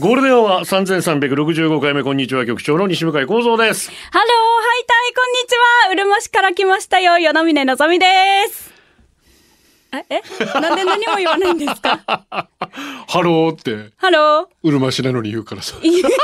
[0.00, 3.92] ゴールデンは三千三百六十五回目こんにちは局長の西向幸三です。
[4.10, 5.54] ハロー、はいたい、こんにち
[5.86, 5.92] は。
[5.92, 8.06] うるま市から来ましたよ、与那嶺のぞみで
[8.50, 8.72] す。
[9.92, 10.60] え、え？
[10.60, 12.00] なんで何も言わないんですか？
[12.08, 12.48] ハ
[13.22, 15.76] ローってハロうるま市なのに言うからさ。
[15.76, 15.86] ー。
[15.86, 16.18] いいじゃん、別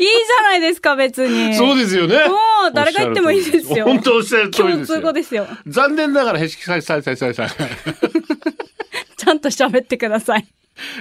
[0.00, 0.04] に。
[0.04, 1.54] いいじゃないですか、別に。
[1.54, 2.28] そうですよね。
[2.28, 2.34] も
[2.70, 5.12] う誰が言ってもいいですよ本当おっしゃる通り共ですよ。
[5.12, 5.46] ですよ。
[5.68, 7.50] 残念ながらへしきさいさいさいさいさい。
[9.16, 10.44] ちゃんと喋ってください。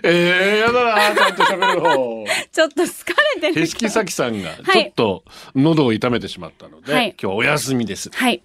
[0.03, 2.25] ええー、やだなちゃんと喋る方。
[2.51, 3.61] ちょっと疲れてる。
[3.61, 5.23] へしきさきさんがはいちょっと
[5.55, 8.09] 喉を痛めてしまったので、はい今日お休みです。
[8.13, 8.41] はい。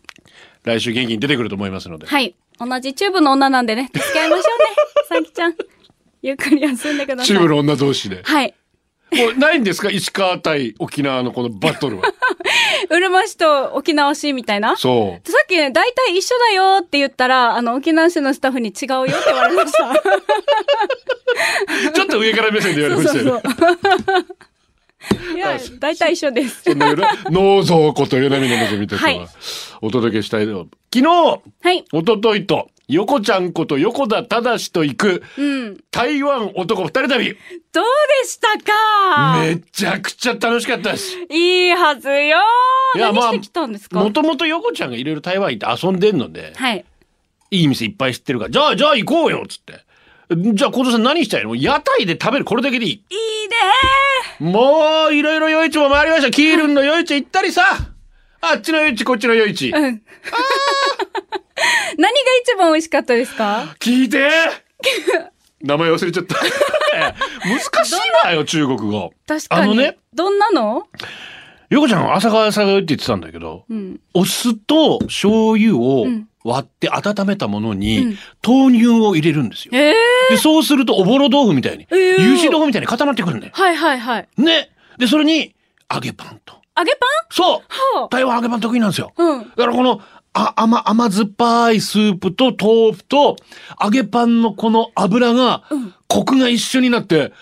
[0.65, 2.07] 来週元気に出てくると思いますので。
[2.07, 2.35] はい。
[2.59, 4.43] 同じチューブの女なんでね、付き合いましょ
[5.13, 5.25] うね。
[5.25, 5.55] さきちゃん。
[6.23, 7.27] ゆっくり休んでください。
[7.27, 8.23] チューブの女同士で。
[8.23, 8.55] はい。
[9.17, 9.91] もうないんですか？
[9.91, 12.05] 石川対沖縄のこのバトルは。
[12.91, 14.77] うるま市と沖縄市みたいな？
[14.77, 15.31] そう。
[15.31, 19.95] さっきね、大体一緒だよって言ったら、あの、沖縄市のスタッフに違うよって言われました。
[21.93, 23.43] ちょっと上から目線で言われましたよね。
[25.35, 26.63] いや、大体一緒です。
[26.63, 29.29] そんなよな農蔵こと与那国のぞみとかはいは
[29.83, 30.67] お届けしたいの。
[30.93, 31.79] 昨日、はい。
[31.79, 35.79] 一昨日と、横ちゃんこと横田正と行くうん。
[35.91, 37.37] 台湾男二人旅。
[37.73, 37.85] どう
[38.23, 39.41] でしたか？
[39.41, 41.17] めちゃくちゃ楽しかったです。
[41.31, 42.39] いいはずよ
[42.95, 46.85] いやまあ何してきたんですか、もともと横ちゃんがいろいろ台湾行って遊んでんので、はい。
[47.51, 49.84] いい店いっぱい知ってるから、じゃあ、じゃあ行こうよっつって。
[50.37, 51.55] じゃあ、小田さん何したいの？
[51.57, 52.93] 屋台で食べるこれだけでいい。
[52.93, 56.31] いいねもう、いろいろ夜市も回りました。
[56.31, 57.63] キールンの夜市行ったりさ。
[58.41, 59.71] あっちの夜市、こっちの夜市。
[59.71, 59.81] うん。
[59.81, 60.01] 何が
[62.43, 63.75] 一番美味しかったですか？
[63.79, 64.29] 聞いて
[65.63, 66.35] 名前忘れちゃった。
[67.47, 67.95] 難しい
[68.27, 69.13] わよ、中国語。
[69.27, 69.63] 確かに。
[69.63, 70.87] あのね、どんなの？
[71.71, 74.01] 横ちゃん朝が朝がよって言ってたんだけど、うん。
[74.13, 79.71] お酢と醤油をん割って温めたものに、うん豆乳を入れるんですよ。
[79.75, 79.95] ええ
[80.31, 83.53] で、そうするとおぼろ豆腐みたいに、えー油脂豆腐みたいに固まってくるんだよ。
[83.55, 84.29] はいはいはい。
[84.37, 84.71] ね。
[84.99, 85.55] で、それに
[85.93, 86.55] 揚げパンと。
[86.77, 87.61] 揚げパそう
[87.97, 89.13] はあ台湾揚げパン得意なんですよ。
[89.19, 89.41] ンうん。
[89.41, 90.01] だからこの、
[90.35, 93.37] あ、甘、甘酸っぱいスープと豆腐と
[93.83, 95.63] 揚げパンのこの油が、
[96.09, 97.33] コクが一緒になって、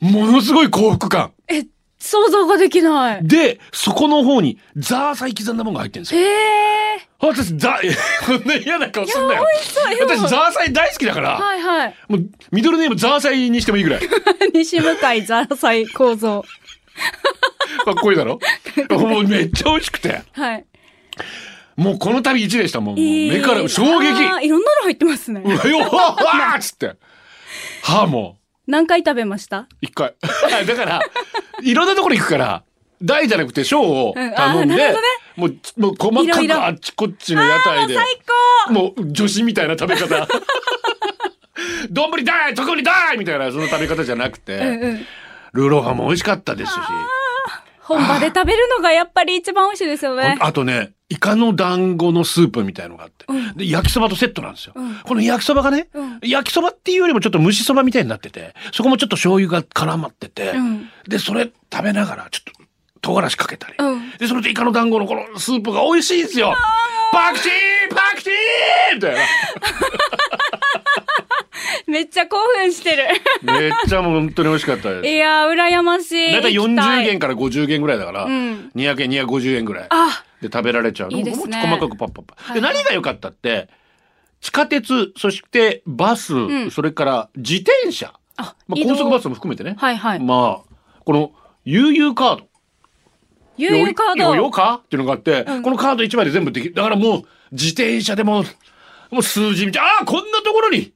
[0.00, 1.32] ものすごい幸福感。
[1.48, 1.64] え、
[2.10, 3.26] 想像ができない。
[3.26, 6.20] で、そこの方にザーサイ刻んだものが入ってるんですよ。
[6.22, 7.78] ええ私、ザ、
[8.26, 9.44] こんな嫌な顔すんなよ。
[9.62, 11.94] そうよ私、ザーサイ大好きだから、はいはい。
[12.08, 12.20] もう、
[12.52, 14.00] ミドルネームザーサイにしてもいいぐらい。
[14.00, 14.14] か
[14.54, 16.44] 西向井ザーサイ構造。
[17.90, 18.38] っこいいだろ？
[18.90, 20.22] もうめっちゃ美味しくて。
[20.32, 20.64] はい。
[21.76, 22.94] もうこの旅一でしたもん。
[22.96, 24.24] もういい目から衝撃。
[24.24, 25.42] あーいろんなの入ってますね。
[25.44, 26.86] うわよわーっつって。
[27.82, 29.58] はあ、も何回食べました？
[29.60, 30.14] う、一回。
[30.66, 31.00] だから、
[31.62, 32.62] いろんなところ行くから、
[33.02, 34.94] 大じゃなくて小を頼んで
[35.36, 37.94] もう、もう細かくあっちこっちの屋台で。
[37.94, 38.04] 最
[38.66, 40.26] 高もう女子みたいな食べ方。
[41.90, 45.06] 丼大特に大みたいなその食べ方じゃなくて、うんうん。
[45.52, 46.76] ルーローハンも美味しかったですし、
[47.80, 50.36] 本場で食べるのがやっぱり一番美味しいですよね。
[50.40, 53.24] あとね、イカの団子のスープみたいのがあって、
[53.56, 54.74] で焼きそばとセットなんですよ。
[55.04, 62.62] この焼きそばがね、うん焼きそばっていうよりもちょっと蒸しそばみたいになってて、そこもちょっと醤油が絡まってて、うんで、それ食べながらちょっと
[63.00, 66.54] 唐辛子かけたり、うんで、それとイカの団子のこのスープが美味しいんですよ。
[67.12, 67.52] パクチー
[67.94, 69.20] パクチーみたいな。
[71.86, 73.04] めっちゃ興奮してる。
[73.42, 75.08] めっちゃもう本当に美味しかったです。
[75.08, 76.32] いやー、羨ましい。
[76.32, 79.86] だいたい40行きた元から50元ぐらいだから、うん200円、250円ぐらい。
[79.88, 81.18] あ、で食べられちゃうの？
[81.18, 82.34] いいですねもう細かくパッパッパ。
[82.38, 83.68] はいで、何が良かったって、
[84.40, 88.12] 地下鉄、そしてバス、んそれから自転車。
[88.36, 89.74] あ、まあ、高速バスも含めてね。
[89.78, 90.20] はいはい。
[90.20, 90.74] まあ、
[91.04, 91.32] この、
[91.64, 92.48] 悠々カード。
[93.56, 94.36] 悠々カード。
[94.36, 94.80] よよか？
[94.84, 96.74] っていうのがあって、うんこのカード1枚で全部できる。
[96.74, 98.44] だからもう、自転車でも、
[99.10, 100.92] もう数字見て、ああ、こんなところに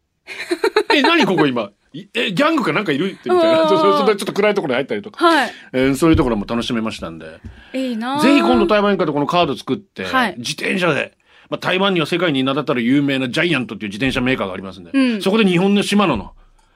[0.94, 1.62] え、何ここ今？
[1.62, 1.70] い
[2.14, 3.68] え、ギャングかなんかいるってみたいな。
[3.68, 5.24] ちょっと暗いところに入ったりとか。
[5.24, 5.50] はい。
[5.72, 7.40] えーそういうところも楽しめましたんで。
[7.74, 11.16] いいなーぜひ今度台湾に行ったらこのカード作って、はい自転車で、
[11.50, 16.32] まあ、台湾には世界に名だたる有名なジャイアントっていう自転車メーカーがありますんで、うんそこで日本の島野の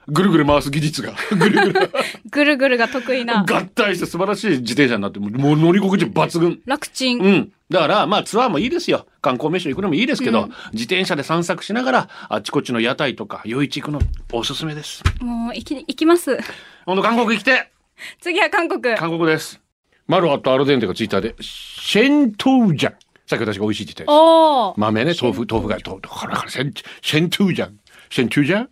[0.07, 1.91] ぐるぐる回す技術が ぐるぐる
[2.29, 3.43] ぐるぐるが得意な。
[3.43, 6.59] 合体して素晴らしい自転車になってもう乗り心地抜群。
[6.65, 7.21] 楽ちん。
[7.21, 7.51] うん。
[7.69, 9.05] だから、まあツアーもいいですよ。
[9.21, 13.99] 観光名所行くのもいいですけど、うん自転車で散策しながら、あっちこっちの屋台とか夜市行くの
[14.31, 15.03] おすすめです。
[15.19, 16.37] もう、行き、行きます。
[16.85, 17.69] 今度韓国行きて
[18.21, 18.95] 次は韓国。
[18.95, 19.59] 韓国です。
[20.07, 22.95] マルアットアルデンテがツイッターで、シェントゥージャン。
[23.25, 24.77] さっき私が美味しいって言ったやつ。
[24.77, 27.77] 豆ね、豆腐、豆腐が、豆腐、これからシェン、トゥージャン。
[28.09, 28.69] シェントゥージャン、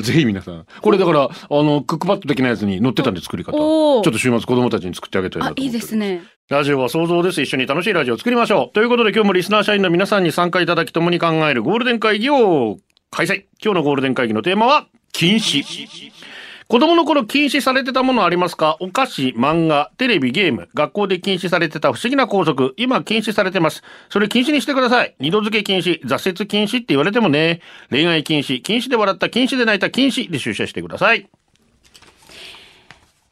[0.00, 0.66] ぜひ皆さん。
[0.80, 3.52] これだから、あの、クックパッド的なやつに載ってたんで作り方。
[3.52, 5.96] ちょっと週末子供たちに作ってあげたいなあと、いいです。
[5.96, 6.22] ね。
[6.48, 7.40] ラジオは想像です。
[7.40, 8.74] 一緒に楽しいラジオを作りましょう。
[8.74, 12.78] ということで今日もリスナー社員の皆さんに参加いただき共に考えるゴールデン会議を
[13.10, 13.44] 開催。
[13.62, 15.62] 今日のゴールデン会議のテーマは禁止。
[16.68, 18.76] 子供の頃禁止されてたものありますか？
[18.80, 23.82] お菓子、漫画、テレビ、ゲーム、学校で禁止されてた不思議な校則、今禁止されてます。
[24.08, 25.14] それ禁止にしてください。
[25.20, 27.60] 二度付け禁止、挫折禁止って言われてもね。
[27.90, 31.28] 恋愛禁止、禁止で笑った、禁止で泣いた、禁止で出社してください。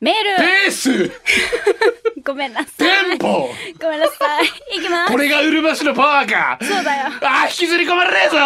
[0.00, 1.12] メールペース
[2.24, 3.14] ごめんなさテい。
[3.16, 3.50] ン ポ
[3.80, 4.46] ごめんなさい。
[4.78, 5.18] い きますこ。
[5.18, 7.06] れがうるま市のパワーかそうだよ。
[7.20, 8.36] あー引きずり込まれねえぞ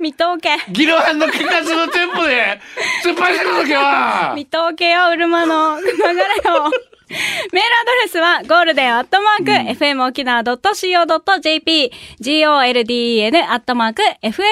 [0.00, 0.56] 見とけ。
[0.70, 2.60] ギロハンの気活のテンポで
[3.04, 6.70] 突っ走るときは 見とけよ、うるまの流れを。
[7.52, 14.42] メールアドレスは、ゴールデンアットマーク、FM 沖縄 .co.jp、golden アットマーク、FM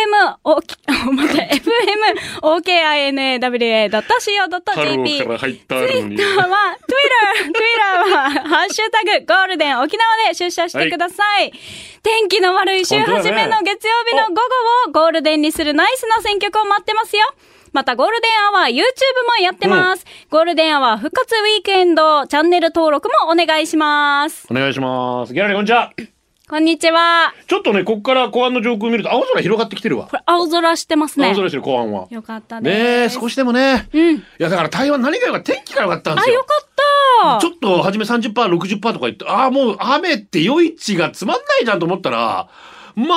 [0.45, 4.73] おき、待って、FM okinawa.co.jp。
[4.73, 11.51] ハローから入ったツイッターは、Twitter、Twitter は、ハッシュタグ、ゴールデン沖縄で出社してください。
[12.03, 14.41] 天気の悪い週初めの月曜日の午後
[14.89, 17.23] をゴールデンにするナイスな選曲を待ってますよ。
[17.73, 18.83] また、ゴールデンアワー YouTube も
[19.43, 20.05] やってます。
[20.29, 24.47] ゴールデンアワー復活ウィークエンド、チャンネル登録もお願いします。
[24.51, 25.91] お願いしますギャラリーこんにちは
[26.51, 27.33] こんにちは。
[27.47, 31.37] ちょっとねこっから小湾の上空見ると青空広がってきてるわこれ、青空してますね青。
[31.37, 33.17] 空してる小湾はよかったねです。
[33.17, 34.17] え少しでもねうん。
[34.17, 35.53] いやだから台湾何が良かった？
[35.55, 36.69] 天気が良かったんですあ、よよかっ
[37.23, 37.39] た。
[37.41, 42.49] ちょっと初め 30%60% とか言ってああもう雨って夜市がつまんないじゃんと思ったら
[42.95, 43.15] ま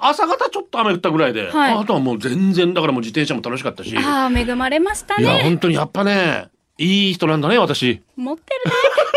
[0.00, 5.42] あ朝方ちょっと雨降ったぐらいで、はいあとはもう全然だからもう自転車も楽しかったしああ、恵まれましたいやね。
[5.44, 6.48] 本当にやっぱね
[6.78, 8.76] いい人なんだね私持ってるね。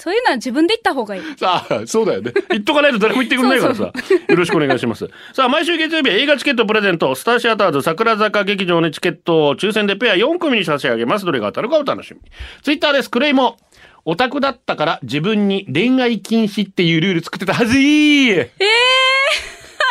[0.00, 1.22] そういうのは自分で言った方がいい。
[1.36, 2.32] さあ、そうだよね。
[2.48, 3.82] 言っとかないと誰も言ってくんないからさ。
[3.82, 3.92] よ
[4.36, 5.10] ろしくお願いします。
[5.34, 11.26] さあ、毎週月曜日は映画チケットプレゼント、スターシアターズ桜坂劇場のチケットを抽選でペア4組に差し上げます。
[11.26, 12.30] どれが当たるかお楽しみに。
[12.62, 13.10] ツイッターです。
[13.10, 13.58] クレイも。
[14.04, 18.50] オタクだったから自分に恋愛禁止っていうルール作ってたはずいええ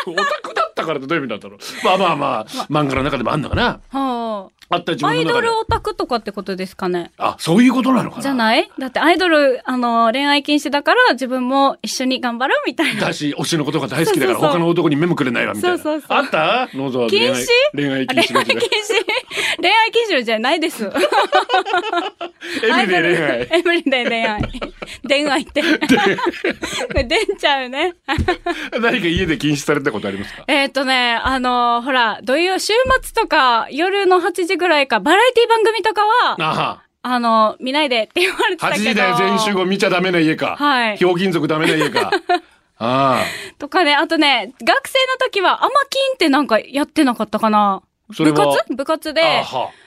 [0.07, 1.59] オタクだったからってどういう意味なんだろう。
[1.85, 3.81] まあまあまあ、漫画の中でもあんのかな。
[3.91, 3.97] ー。
[3.97, 5.10] はあった自あ。
[5.10, 5.39] アイド。
[5.42, 7.12] ルオタクとかってことですかね。
[7.18, 8.21] あ、そういうことなのかな。
[8.21, 8.69] じゃない？
[8.77, 13.01] だってアイドル、あの、恋愛禁止だから自分も一緒に頑張るみたいな。
[13.01, 15.77] だし、推しのことが大好きだから他の男に目もくれないわみたいな。
[15.77, 16.69] そうそうそうあった？
[16.74, 17.48] ノーゾは恋愛禁止？
[17.75, 18.60] 恋愛禁止恋愛禁止
[19.62, 20.86] 恋愛禁止じゃないです。
[22.63, 23.42] エブリデイ恋愛。
[23.51, 24.42] エブリデイ恋愛。
[25.07, 25.62] 恋愛って。
[25.62, 25.68] こ
[26.95, 27.94] れ出ちゃうね。
[28.80, 30.44] 何か家で禁止されたことありますか？
[30.48, 32.74] えっとね、あのほら、土曜、週
[33.04, 38.89] 末とか夜の8時ぐらいか、バラエティ番組とかは、ああの、見ないでって言われてあ、8たけど。
[38.91, 40.56] 時だよ全員集合見ちゃダメな家か。
[40.57, 42.11] はいひょうきん族ダメな家か。
[42.81, 43.23] あ
[43.57, 47.81] とかね、あとね、学生の時は、アマキンってなんかやってなかったかな
[48.17, 48.73] 部活？
[48.75, 49.13] 部活あ。
[49.13, 49.44] で、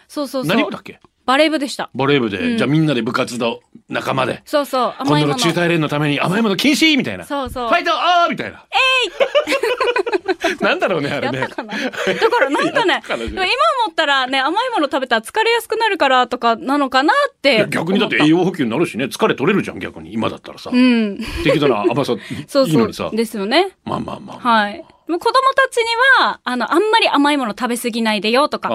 [0.08, 0.56] そうそうそう。
[0.56, 1.00] 何部だっけ？
[1.24, 1.90] バレー部でした。
[1.94, 4.42] バレー部で、うんじゃあみんなで部活の仲間で。
[4.44, 5.34] そうそう、今甘いもの。
[5.34, 7.24] 度の中大連のために甘いもの禁止みたいな。
[7.24, 8.64] そうそうファイトあーみたいな。
[8.70, 13.46] えいなんだろうね、あれねだからなんかねか今思
[13.90, 17.54] ったらね、甘いもの食べたら疲れやすくなるからとかなのかなっいて。
[17.54, 20.12] や逆にだって栄養補給になるしね、疲れ取れるじゃん、逆に。
[20.12, 20.70] 今だったらさ。
[20.72, 21.18] うん。
[21.44, 22.14] 適度な甘さ、
[22.48, 23.16] そうそいいのにさう。。
[23.16, 23.76] ですよね。
[23.84, 24.48] まあまあまあ。
[24.60, 24.84] はい。
[25.06, 25.84] でも子供たちに
[26.20, 28.68] は、あの、あんまり甘いもの食べ過ぎないでよとか、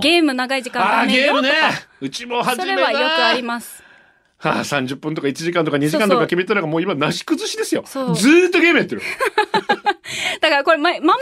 [0.00, 1.70] ゲーム長い時間ダメよとか、ゲームね。
[2.00, 3.82] うちも初そめだれはよくあります。
[4.38, 7.84] はあ、30分とか1時間とか2時間とか決めたのがもう今なし崩しですよ。
[7.86, 9.02] ずっとゲームやってる。
[10.40, 11.18] だからこれ、ま、守れなか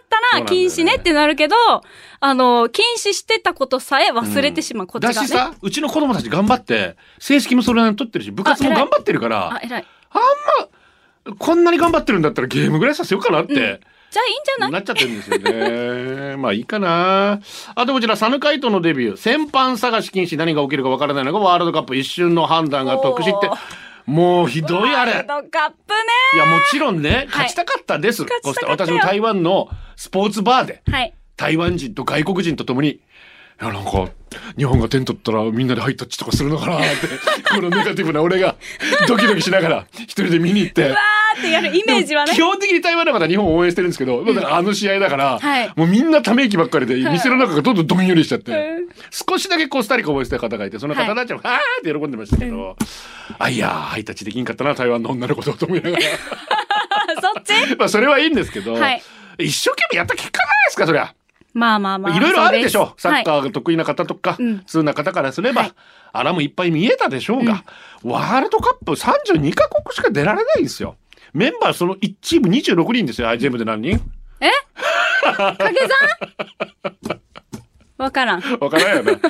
[0.00, 1.56] ったら禁止ねってなるけど、
[2.20, 5.14] あの、禁止してたことさえ忘れてしまう、こっちがね。
[5.14, 9.86] だしさ、うちの子供たち頑張って、正式もそれなりに取ってるし、部活も頑張ってるから、あ、偉い。
[11.38, 13.54] こんなに頑張ってるんだったらゲームぐらいさせようかなって。
[13.54, 13.80] じゃあいいん
[14.44, 14.70] じゃない？
[14.72, 16.36] なっちゃってるんですよね。
[16.36, 17.40] まあいいかな。
[17.74, 19.16] あとこちら、サヌカイトのデビュー。
[19.16, 23.48] 先般探し禁止何が起きるかわからないのがワールドカップ一瞬の判断が得しって。
[24.06, 25.12] もうひどいあれ。
[25.12, 26.00] ワールドカップね。
[26.34, 28.22] いや、もちろんね、勝ちたかったです。
[28.22, 31.14] 勝ちたかったよ私も台湾のスポーツバーで、はい。
[31.36, 33.00] 台湾人と外国人と共に、
[33.60, 34.08] いや、なんか、
[34.56, 36.86] 日本が点取ったらみんなでハイタッチとかするのかなって、
[37.50, 38.56] このネガティブな俺が
[39.08, 40.84] ドキドキしながら一人で見に行って。
[40.84, 42.40] わーってやるイメージはね基。
[42.42, 52.76] 本的に台湾の方は日本を応援してるんですけど、だからあの試合だから、はいもうみんなため息ばっかりで、店の中がどんどんどんよりしちゃって、うん少しだけコスタリカを応援してた方がいて、その方たちも、はーって喜んでましたけど、
[53.38, 56.02] あ、いやー、ハイタッチできんかったな、台湾の女の子とと思いながら。
[57.20, 57.52] そっち？
[57.78, 59.02] まあそれはいいんですけど、はい
[59.38, 61.14] 一生懸命やった結果じゃないですか、そりゃ。
[61.52, 62.16] まあまあまあ。
[62.16, 63.00] いろいろあるでしょう。
[63.00, 63.24] サッー。
[63.24, 65.72] カーが得意な方とか、うん通な方からすれば、はい
[66.12, 67.64] 穴もいっぱい見えたでしょうが、
[68.02, 70.96] ワールドカップ32カ国しか出られないんですよ。
[71.32, 73.28] メンバーその1チーム26人ですよ。
[73.28, 74.00] あれ全部で何人
[74.40, 75.78] 掛け
[77.12, 77.20] 算
[77.98, 78.40] わからん。
[78.60, 79.20] わからんよな。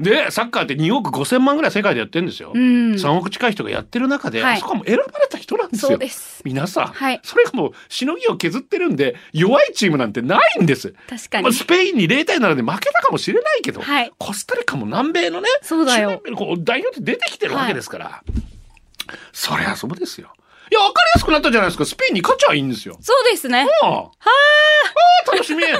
[0.00, 2.52] で、サッカーって2億5千万ぐらい世界でやってるんですよ。
[2.54, 2.92] うん。
[2.92, 5.88] 3億近い人がやってる中で、はいあそこはもう選ばれた人なんですよ。
[5.90, 6.40] そうです。
[6.44, 10.94] 皆さん、はいそれがもうしのぎを削ってるんで弱いチームなんてないんです。
[11.08, 11.52] 確かにまあ、。
[11.52, 16.22] スペインに0対7で負けたかもしれないけど、はいコスタリカも南米のねそうだよ
[16.60, 18.22] 代表で出てきてるわけですから、
[19.32, 20.32] そりゃそうですよ。
[20.70, 22.96] いや分かりやすくなったじゃないですかスペインに勝ちゃいいんですよ。
[23.00, 23.66] そうですね。
[23.82, 24.10] あああ
[25.28, 25.62] あ楽しみ。
[25.62, 25.76] 楽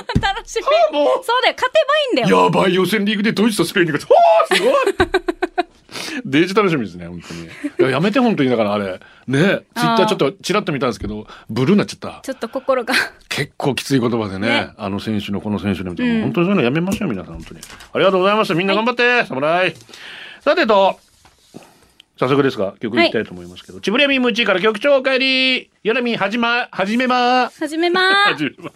[0.49, 0.67] しみ。
[0.67, 1.55] ああもうそうだよ。
[1.57, 2.45] 勝てばいいんだよ。
[2.45, 4.11] やばい予選リーグでドイツとスペインに勝つ。
[4.11, 4.17] は
[4.51, 4.75] あすごい
[6.25, 7.45] デージ楽しみですね、本当に。
[7.45, 8.51] いや、やめて、本当に。
[8.51, 9.01] だからあれ。
[9.27, 12.21] ねツイッターちょっとチラッと見たんですけど、ブルーになっちゃった。
[12.23, 12.95] ちょっと心が。
[13.29, 17.61] 結構きつい言葉でね、ねあの選手のこの選手のうん本当にそういうのやめましょう、皆さん、本当に。
[17.93, 18.55] ありがとうございました。
[18.55, 19.75] みんな頑張って、侍。
[20.41, 20.99] さてと、
[22.21, 28.73] 早速ですが、曲いきたいと思いますけど、ちぶれみむちから曲調お帰り、よなみはじま、はじめま始めまー 始めま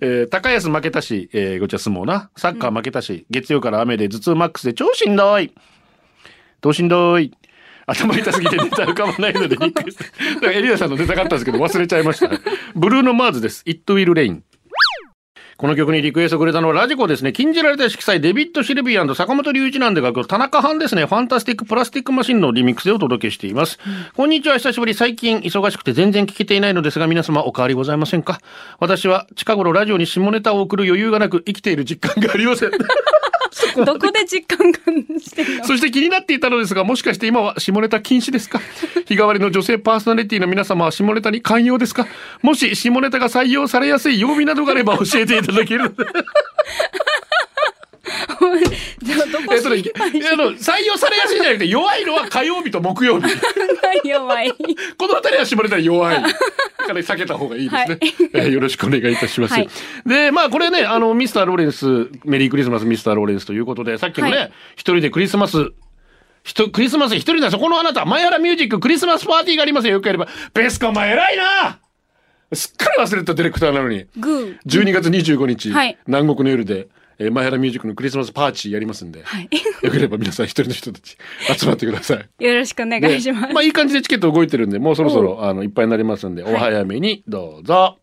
[0.00, 2.30] えー高安負けたし、えー、ごちゃ相撲な。
[2.38, 5.52] サッカー負けたし、月曜から雨で頭痛マックスで超しんどい。
[6.62, 7.34] どうしんどい。
[7.86, 12.30] 頭痛すぎてネタ浮かばないのでリクエエリアさんのネタがあったんですけど忘れちゃいました。
[12.74, 13.62] ブルーノ・マーズです。
[13.66, 14.40] It Will Rain。
[15.56, 17.32] この曲にリクエストくれたのはラジコですね。
[17.32, 21.06] 禁じられた色彩デビッド・シルビアン坂本龍一なんで楽曲、田中藩ですね。
[21.06, 23.78] ファンタスティック・プラスティック・マシンのリミックスでお届けしています。
[24.16, 24.94] こんにちは、久しぶり。
[24.94, 28.40] 最近忙しくて全然聞けていないのですが、皆様お変わりございませんか？
[28.80, 32.70] 私は近頃ラジオに下ネタを送る余裕がなく生きている実感がありません。
[33.84, 34.78] どこで実感が
[35.20, 35.64] してんの？
[35.64, 38.60] そして気になっていたのですが、もしかして今は下ネタ禁止ですか？
[39.06, 42.06] 日替わりの女性パーソナリティの皆様は下ネタに寛容ですか？
[42.42, 45.94] もし下ネタが採用されやすい曜日などがあれば教えていただける。
[49.32, 53.28] どこえっとね、いやあの採用されやすいんじゃなくて弱いのは火曜日と木曜日。
[54.08, 54.50] 弱い。
[54.50, 56.22] この辺りは下ネタに弱い。
[56.22, 56.28] だ
[56.88, 57.82] から避けた方がいいですね。
[57.84, 57.98] はい
[58.34, 59.54] えーよろしくお願いいたします。
[59.54, 59.68] はい
[60.06, 65.70] で、まあこれね、あの、ミスターローレンス、メリークリスマスミスターローレンスということで、さっきもね、はい一人でクリスマス、
[66.44, 69.94] ひとクリスマス一人でそこのあなた、マイハラミュージッククリスマスパーティーがありますよ。
[69.94, 70.28] よくやれば。
[70.52, 71.78] ベスコお前偉いな
[72.52, 74.06] すっかり忘れたディレクターなのに。
[74.18, 76.88] グ12月25日、はい南国の夜で、
[77.18, 79.24] えー、マイハラミュージックのクリスマスパーティーやりますんで、ー。
[79.24, 79.48] はい。
[79.82, 81.16] よければ皆さん一人の人たち
[81.58, 82.44] 集まってください。
[82.44, 83.46] よろしくお願いします。
[83.48, 87.98] ねまあいい感じでチケット動いてるんで、もうそろそろあのいっぱいになりますんで、お早めにどうぞ。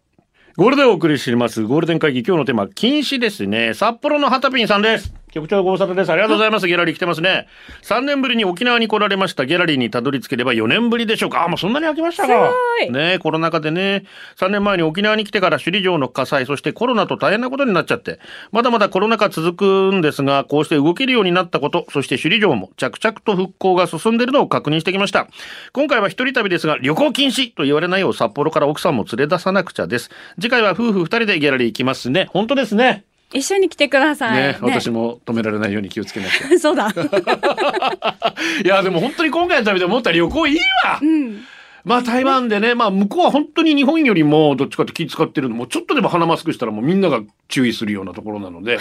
[0.57, 1.63] ゴールデンお送りしています。
[1.63, 3.73] ゴールデン会議、今日のテーマ、禁止ですね。
[3.73, 5.13] 札幌のハタピンさんです。
[5.31, 6.11] 局長ご無沙汰です。
[6.11, 6.67] ありがとうございます。
[6.67, 7.47] ギャラリー来てますね。
[7.83, 9.45] 3年ぶりに沖縄に来られました。
[9.45, 11.43] ギャラリーにたどり着ければ4年ぶりでしょうか。
[11.45, 12.51] あ、もうそんなに空きましたか。
[12.89, 14.03] ねコロナ禍でね、
[14.37, 18.19] 3年前に沖縄に来てから首里城の火災、そしてコロナと大変なことになっちゃって、
[18.51, 25.27] まだまだコロナ禍続くんですが、こうして動けるようになったこと、そして首里城も着々と復興が進んでいるのを確認してきました。
[25.71, 30.09] 今回は一人旅ですが、旅行禁止と言われないよう札幌から奥さんも連れ出さなくちゃです。
[30.35, 32.27] 次回は夫婦二人でギャラリー行きますね。
[32.31, 33.05] 本当ですね。
[33.33, 34.41] 一緒に来てください。
[34.41, 36.47] ね、私も止められないように気をつけなきゃ。
[36.59, 36.89] そうだ。
[38.63, 41.43] いや、でも本当に今回の旅で思ったら旅行いいわうん。
[41.83, 48.77] まあ台湾でね、まあ向こうは本当に日本よりもどっちかって気使ってるのも、ちょっとでも鼻マスクしたらもうみんなが注意するようなところなので、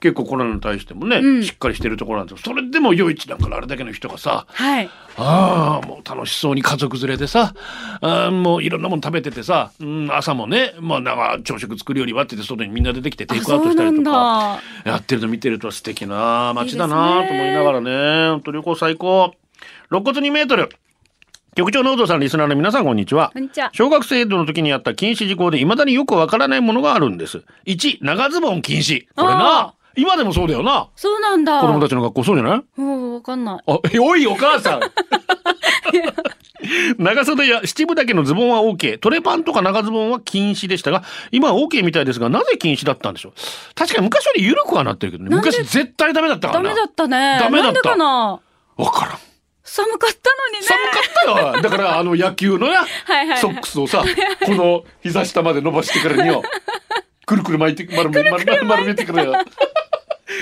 [0.00, 2.42] 結構コロナに対してもね、うんしっかりしてるところなんですよ。
[2.44, 4.88] それでも夜市なんからあれだけの人がさ、はい。
[5.16, 7.52] ああ、もう楽しそうに家族連れでさ、
[8.00, 14.60] あーもういろんなもの食べててさ、うん、朝もね、まあなんか朝食作るよりはって言って外にみんな出てきてテイあ、クアウトしたりとか。
[14.84, 14.90] だ。
[14.92, 18.30] やってるの見てると素敵な街だなと思いながらね。
[18.30, 19.34] 本当旅行最高。
[19.90, 20.68] 肋骨2メートル。
[21.58, 23.32] 局長の道さん、リスナーの皆さん、こんにちは。
[23.72, 27.42] 小学生の時にあった禁止事項で未だによくわからないものがあるんです。
[27.66, 29.06] 1、長ズボン禁止。
[29.16, 29.74] これあな。
[29.96, 30.88] 今でもそうだよな。
[30.94, 31.60] そうなんだ。
[31.60, 32.62] 子供たちの学校そうじゃない？
[32.78, 33.62] うん、わかんない。
[33.66, 34.80] あ、えおい、お母さん。
[37.02, 38.98] 長袖や七分丈のズボンは OK。
[39.00, 43.32] トレパンとか長ズボンは禁止でしたが、今は OK みたいですが、なぜ禁止だったんでしょう？
[43.74, 45.30] 確かに昔より緩くはなってるけどね。
[45.34, 46.68] 昔絶対ダメだったからな。
[46.68, 47.38] ダメだったね。
[47.40, 48.38] ダメだったかな？
[48.76, 49.18] わからん。
[49.68, 50.62] 寒かったのにね。
[50.62, 51.62] 寒かったよ。
[51.62, 54.04] だからあの野球のな、はいはいソックスをさ、
[54.44, 56.42] この膝下まで伸ばしてからによ。
[57.26, 59.32] くるくる巻いて、丸め、丸め、丸めてからよ。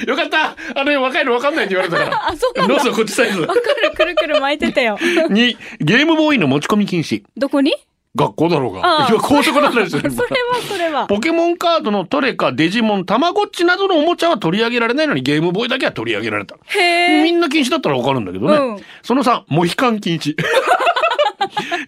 [0.06, 2.26] よかったあのね、若いの分かんないって言われたから。
[2.30, 3.40] あそうなんだどうぞこっちサイズ。
[3.40, 3.62] わかる、
[3.96, 4.98] くるくる巻いてたよ。
[5.00, 7.22] 2、ゲームボーイの持ち込み禁止。
[7.36, 7.74] どこに？
[8.16, 9.06] 学校だろうが。
[9.08, 10.02] いや、高速なんですよ。
[10.08, 10.22] それは
[10.68, 11.06] それは。
[11.06, 16.56] ポケモンカードのトレカ、デジモン、タマゴッチなどのおもちゃは取り上げられないのにゲームボーイだけは取り上げられた。
[16.66, 17.22] へえ。
[17.22, 18.56] みんな禁止だったらわかるんだけどね。
[18.56, 20.34] うんその3、モヒカン禁止。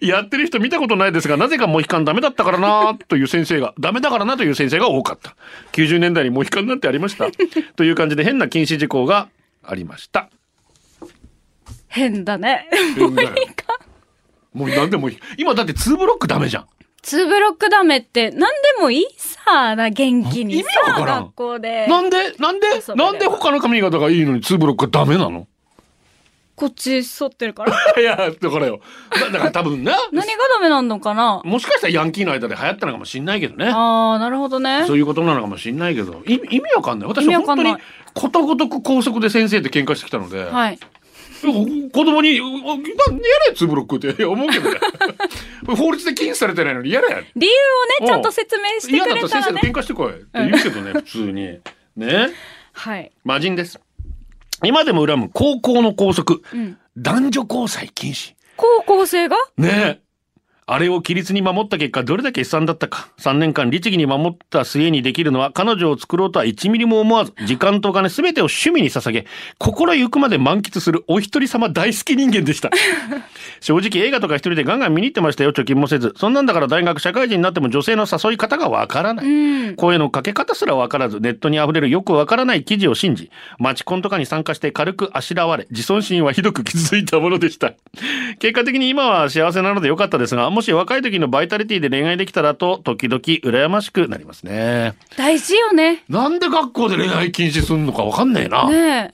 [0.01, 5.35] やってる人見たことないですが、なぜかモヒカンダメだったからなという先生が、ダメだからなという先生が多かった。
[5.73, 7.27] 90年代にモヒカンなんてありました？
[7.75, 9.27] という感じで変な禁止事項が
[9.63, 10.29] ありました。
[11.87, 12.67] 変だね。
[12.95, 13.29] 変だよ
[14.53, 15.19] もうなんでもいい。
[15.37, 16.65] 今だって2ブロックダメじゃん。
[17.01, 18.47] ツーブロックダメって何で
[18.81, 21.87] もいいさ、な元気にさ、からん学校で。
[21.87, 22.33] なんで？
[22.33, 22.67] なんで？
[22.95, 25.47] なんで他の髪型がいいのに2ブロックがダメなの？
[26.55, 27.73] こっち沿ってるから。
[27.97, 28.81] いや、だからよ。
[29.11, 29.95] だだから多分な。
[30.11, 31.41] 何がダメなんのかな？
[31.45, 33.71] もしかしたらヤンキーの間で流行ったのかもしんないけどね。
[33.73, 34.95] ああ、なるほどねそ。
[34.95, 37.07] ういうことなのかもしんないけど、い意味わかんない。
[37.07, 37.77] 私は本当に
[38.13, 40.79] ことごとく高速で先生と喧嘩してきたので、はい。
[41.91, 42.43] 子供に、や
[43.49, 44.79] れツーブロックって 思うけどね。
[45.75, 47.07] 法律で禁止されてないのにやれ。
[47.35, 47.53] 理由
[48.01, 49.61] をね、ちゃんと説明して嫌くだったら先生れたらね。
[49.61, 51.59] と喧嘩してこいって言うけどね、普通に。
[51.95, 52.29] ね。
[52.73, 53.11] はい。
[53.23, 53.79] 魔人です。
[54.63, 56.41] 今でも恨む高校の校則。
[56.55, 58.33] ん男女交際禁止。
[58.57, 59.37] 高校生が？
[59.57, 60.08] ねえ。
[60.71, 63.09] あれを規律に守った結果どれだけ悲惨だったか。
[63.17, 69.25] 3年間律儀に守った末にできるのは彼女を作ろうとは1ミリも思わず、時間とお金全てを趣味に捧げ、
[69.57, 72.69] 心ゆくまで満喫するお一人様大好き人間でした。
[73.61, 76.13] 正直映画とか一人でガンガン見に行ってましたよ、貯金もせず。
[76.15, 79.25] そんなんだから大学社会人になっても女性の誘い方がわからない。
[79.25, 79.75] うん。
[79.75, 87.73] 声のかけ方すらわからず、ネットに溢れるよくわからない記事を信じ、マチコンとかに参加して軽くあしらわれ、自尊心はひどく傷ついたものでした。
[88.37, 94.93] 結果的に今は幸せなのでよかったですが、もし若い時のバイタリティで恋愛できたらと、時々羨ましくなりますね。
[95.15, 96.03] 大事よね。
[96.09, 98.69] なんで学校で恋愛禁止すんのかわかんねえな。
[98.69, 99.13] ね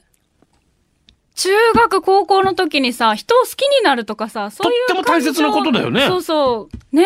[1.36, 6.96] 中学、高校の時にさ、人を好きになるとかさ、そういうとっても大切なことだよねそうそう。
[6.96, 7.04] ね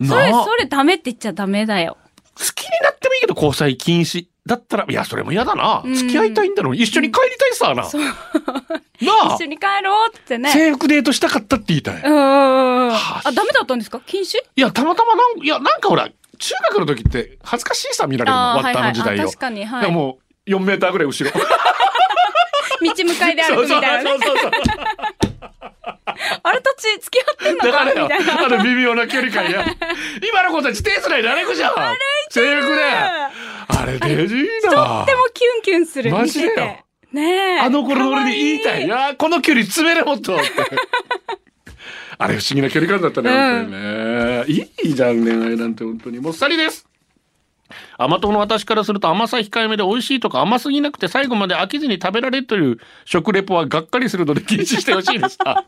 [0.00, 0.06] え。
[0.06, 1.98] それ、それダメって言っちゃダメだよ。
[2.34, 4.28] 好きになってもいいけど交際禁止。
[4.44, 5.82] だったら、いや、それも嫌だな。
[5.86, 6.76] ん付き合いたいんだろう。
[6.76, 7.84] 一緒に帰りたいさな。
[7.84, 8.02] そう。
[8.02, 10.50] なあ一緒に帰ろうってね。
[10.50, 12.02] 制服デートしたかったって言いたい。
[12.02, 14.00] うんああ、ダメだったんですか？
[14.04, 14.36] 禁止？
[14.56, 16.08] いや、たまたまなん、いや、なんかほら、
[16.38, 19.26] 中学の時って恥ずかしいさ見られるの、あー割ったの時代を。
[19.28, 21.30] 確かにはいもう、4メーターぐらい後ろ。
[22.82, 24.10] 道向かいで歩くみたいなね。
[24.10, 25.31] そうそうそう。
[26.42, 28.46] あれたち付き合ってんのかだからよ、みたいな。
[28.46, 29.64] あの微妙な距離感や。
[30.28, 31.74] 今の子たち手繋いで歩くじゃん。
[32.30, 32.84] 制服で。
[32.84, 34.70] あれデジいいな。
[34.70, 36.10] とってもキュンキュンする。
[36.10, 36.54] マジでよ
[37.12, 37.60] ねえ。
[37.60, 38.86] あの頃の俺に言いたい。
[38.86, 40.38] いや、この距離詰めれもっと。
[42.18, 44.44] あれ不思議な距離感だったね、本当にね。
[44.84, 46.20] いいじゃん、恋愛なんて本当に。
[46.20, 46.86] もっさりです。
[47.98, 55.38] 甘党の私からすると甘さ控えめで美味しいとか甘すぎなくて最後まで飽きずに食べられるという食レポはがっかりするので禁止してほしいです。
[55.44, 55.64] あ、あ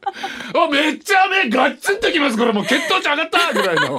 [0.70, 2.36] めっちゃ目ガッツンときます。
[2.36, 3.96] これもう血糖値上がったぐらいの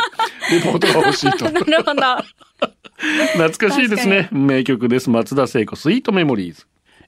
[0.51, 1.49] レポートが欲しいと。
[1.49, 2.01] なるほど。
[2.97, 4.29] 懐かしいですね。
[4.31, 5.09] 名曲です。
[5.09, 6.65] 松田聖子、スイートメモリーズ。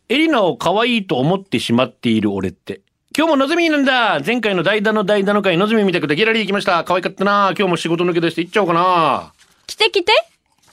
[0.10, 2.82] エリナを可愛いと思ってしまっている俺って。
[3.18, 6.84] 今日ものぞみなんだ前回の代打の代打の回、のぞみ見たくてギャラリー行きました。
[6.84, 9.34] 可愛かったな今日も仕事抜け出して行っちゃおうかな
[9.66, 10.12] 来て来て。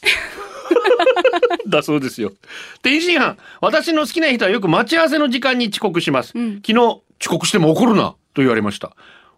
[1.66, 2.32] だそうですよ。
[2.82, 6.28] 天津飯、私の好きな人はよく待ち合わせの時間に遅刻します。
[6.28, 8.92] 昨日、遅刻しても怒るなと言われました。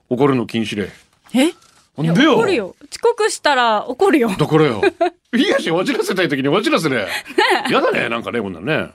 [0.09, 0.91] 怒るの禁止令。
[1.35, 1.53] え？
[2.03, 2.35] なんでよ。
[2.35, 2.77] 怒るよ。
[2.91, 4.31] 遅刻したら怒るよ。
[4.39, 4.83] だからよ。
[5.35, 7.07] いいやし、わじらせたい時にわじらせね。
[7.71, 8.91] やだね、なんかね、こんなんね。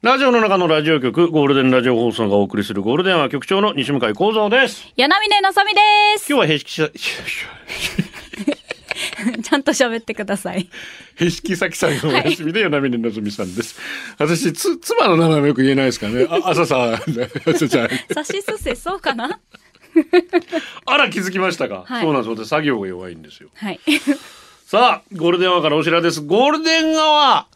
[0.00, 4.86] ラジオの中のラジオ局、ゴールデンラジオ放送がお送りするゴールデンは局長の西向井幸三です。
[4.96, 5.80] 柳根のさみで
[6.18, 6.32] す。
[6.32, 6.88] 今日は平式さ、
[9.42, 10.68] ちゃんと喋ってください。
[11.16, 13.76] 平式先さんがお休みで、与那嶺のぞみさんです。
[14.18, 16.26] 私、つ、妻の名前もよく言えないですからね。
[16.28, 16.94] あ、朝さん、
[17.46, 17.88] 朝ちゃん。
[18.12, 19.40] さしすせそうかな？
[20.86, 22.44] あら、気づきましたか、はいそうなんです。
[22.44, 23.48] 私、さ行が弱いんですよ。
[23.54, 23.80] はい。
[24.66, 26.20] さあ、ゴールデンアワーからお知らせです。
[26.20, 27.46] ゴールデンアワ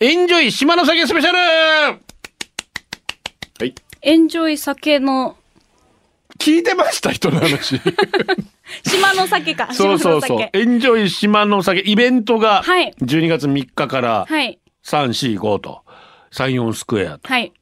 [0.00, 1.98] ー、エンジョイ島の酒スペシャルは
[3.60, 3.74] い。
[4.00, 5.36] エンジョイ酒の、
[6.38, 7.80] 聞いてました人の話。
[8.88, 9.72] 島の酒か。
[9.72, 14.58] そうそうそうエンジョイ島の酒、イベントが、はい12月3日から、はい。
[14.84, 15.82] 3、4、5と、
[16.32, 17.52] さいおんスクエアとはい。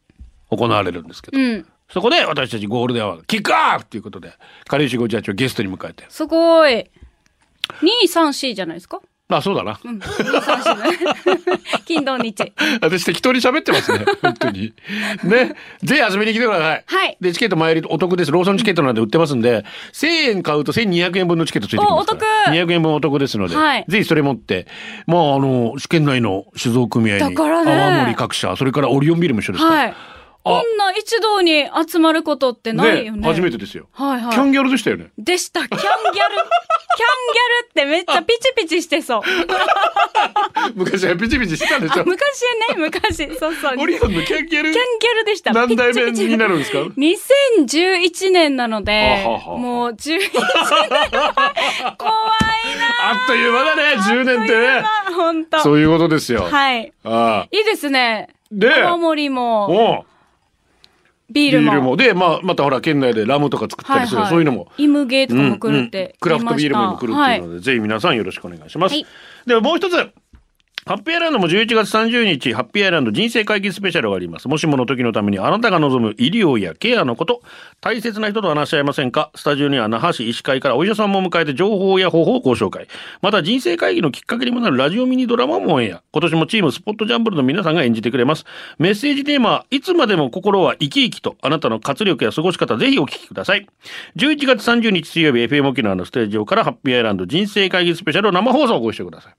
[0.51, 1.67] 行われるんですけど、うん。
[1.93, 4.33] そこで私たちゴールデンアワーがキックアップということで、
[4.66, 6.05] かりゆし58をゲストに迎えて。
[6.09, 6.73] すごい。
[6.73, 6.87] 2、
[8.07, 9.01] 3、4じゃないですか？
[9.31, 9.79] あ、そうだな。
[9.83, 9.99] うん。
[9.99, 11.61] 2、3、4ね。
[11.85, 12.53] 金土日。
[12.81, 14.05] 私適当に喋ってますね。
[14.23, 14.73] 本当に。
[15.25, 15.55] ね。
[15.83, 16.85] ぜひ遊びに来てください。
[16.87, 18.31] はいで、チケット前売りお得です。
[18.31, 22.21] ローソンチケットなんで売ってますんで、1000円買うと1200円分のチケットついてきますから。
[22.47, 24.66] おお得200円分お得ですので、はいぜひそれ持って、
[25.07, 29.95] まあ、あの、試験内の酒造組合に、ね泡盛各社、それからオリオンビールも一緒ですから、はい。
[30.42, 33.26] こんな一堂に集まることってないよね。
[33.26, 33.88] 初めてですよ。
[33.92, 34.35] はいはい。
[34.35, 35.11] キャンギャルでしたよね。
[35.18, 35.61] でした。
[35.61, 35.90] キャンギャル。
[37.00, 39.22] キャンギャルってめっちゃピチピチしてそう。
[40.74, 42.00] 昔はピチピチしてたでしょ。
[42.00, 43.29] あ昔ね、昔。
[43.38, 43.74] そうそう。
[43.79, 44.72] オリオンのキャンギャル？
[44.72, 45.53] キャンギャルでした。
[45.53, 50.31] 何代目になるんですか？2011年なので、あははもう11年。
[50.31, 54.83] 怖いなあっという間だね、10年ってね。
[55.14, 55.61] 本当。
[55.61, 56.48] そういうことですよ。
[56.50, 56.92] はい。
[57.05, 57.48] ああ。
[57.50, 58.29] いいですね。
[58.50, 60.05] で、泡盛も、
[61.31, 61.97] ビールも。
[61.97, 64.69] で、まあ、またほら、県内でラムとか作ったりする、そういうのも。
[64.79, 68.93] イムゲーとかも来るっうんうてんクラフトビールも今来るっていうはので、ぜひ皆さんよろしくお願いします。
[68.93, 69.07] はい
[69.47, 69.95] ではもう一つ。
[70.90, 74.48] ハッピーアイランドも11月30日、ハッピーアイランド人生会議スペシャルがあります。
[74.48, 77.42] もしもの時のためにあなたが望む医療やケアのこと、
[77.81, 79.31] 大切な人と話し合いませんか？
[79.37, 82.88] スタジオには那覇市医師会からお医者さんも迎えて情報や方法をご紹介。
[83.22, 86.03] また人生会議のきっかけにもなるラジオミニドラマもオンエア。
[86.11, 88.44] 今年もチームスポットジャンブルの皆さんが演じてくれます。
[88.81, 93.64] メッセージテーマは、いつまでも心は生き生きと、あなたの活力や過ごし方、ぜひお聞きください。
[94.16, 99.35] 11月30日水曜日、FM 沖縄のステージ上からハッピーアイランド人生会議スペシャルを生放送をご一緒ください。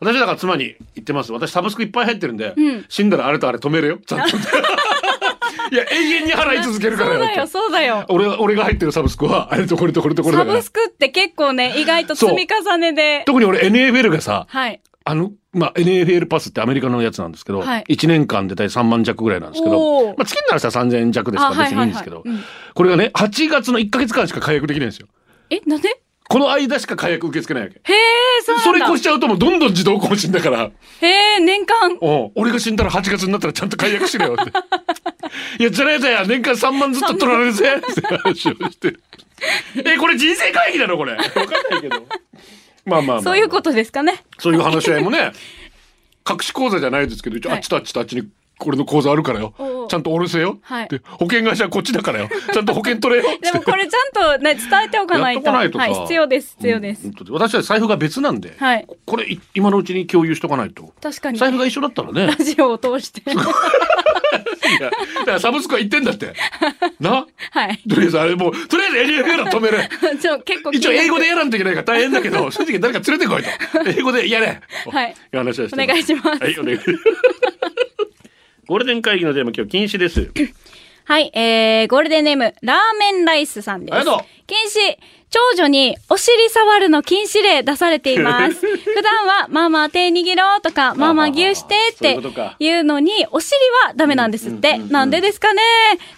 [0.00, 1.32] 私だから妻に言ってます。
[1.32, 2.54] 私サブスクいっぱい入ってるんで、
[2.88, 3.98] 死んだらあれとあれ止めるよ。
[4.04, 4.36] ちゃんと。
[5.72, 8.04] いや、永遠に払い続けるからそうだよ、そうだよ。
[8.08, 10.70] 俺が俺が入ってるサブスクは、あれとこれとこれとこれだからサブス。
[10.70, 13.22] クって結構ね、意外と積み重ねで。
[13.26, 14.80] 特に俺 NFL がさ、はい。
[15.04, 22.24] あの、まあ、NFL パスってアメリカのやつなんですけど、はい1年間で大体3万弱ぐらいなんですけおど、ーまあ、月にならさ3000円弱ですからあ別にいいんですけど
[22.74, 25.06] これがね、8月の1ヶ月間しか解約できないんですよ。
[25.50, 26.00] え、なんで？
[26.28, 27.80] この間しか解約受け付けないわけ。
[27.92, 28.94] へえ、そうそれなんだ。
[28.94, 31.98] 越しちゃうともうどんどん自動更新だから、へえ、年間？
[32.00, 34.50] おう俺が死んだら8月になったらちゃんと解約しろよって。
[35.60, 38.94] いや、じゃないだよ、年間3万ずっと取られるぜって話をして。
[39.84, 41.12] え、これ人生会議なのこれ？
[41.12, 42.06] わかんないけど。
[42.86, 43.22] まあまあまあ。
[43.22, 44.24] そういうことですかね。
[44.38, 45.32] そういう話し合いもね、
[46.28, 49.54] 隠し口座じゃないですけど、一応はいあっちとあっちとあっちにこれの口座あるからよ
[49.88, 50.58] ちゃんと下ろせよ。
[50.62, 52.28] はいで、保険会社はこっちだからよ。
[52.52, 53.28] ちゃんと保険取れよ。
[53.40, 53.98] でもこれちゃ
[54.32, 55.52] んとね、伝えておかないと。
[55.52, 57.10] ないとさはい、必要です、必要です。
[57.30, 58.86] 私は財布が別なんで、はい。
[59.04, 60.92] これい今のうちに共有しとかないと。
[61.02, 61.38] 確かに。
[61.38, 62.26] 財布が一緒だったらね。
[62.26, 63.22] ラジオを通して。
[64.66, 64.90] いや
[65.20, 66.32] だからサブスクは言ってんだって。
[67.00, 67.26] な？
[67.50, 67.78] はい。
[67.88, 69.78] とりあえずあれもう、とりあえず NFL は止める。
[70.20, 73.48] ちょ、結構一応英語でやらんといけないから大変だけど、そういう時誰か連れてこいと。
[73.86, 74.60] 英語でやれ。
[74.90, 76.78] はいいう話はしてお願いしますはい、お願い。
[78.66, 80.32] ゴールデン会議のテーマ今日禁止です。
[81.04, 83.94] はい、えー、ゴールデンネーム、ラーメンライスさんです。
[83.94, 84.96] ありがとう禁止。
[85.30, 88.54] 長女にお尻触るの禁止令出されています。
[88.64, 92.18] 普段は、まあまあ手握ろうとか、まあまあぎゅうしてって
[92.58, 94.78] いうのに、お尻はダメなんですって。
[94.78, 95.62] なんでですかね？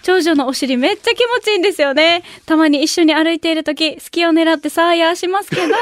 [0.02, 2.22] 長女のお尻めっちゃ気持ちいいんですよね。
[2.46, 5.78] たまに一緒に歩いているとき、隙を狙ってサーヤーしますけど、 あま